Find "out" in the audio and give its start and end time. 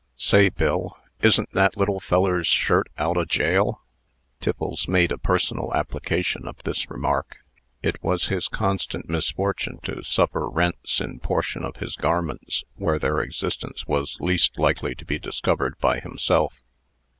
2.97-3.17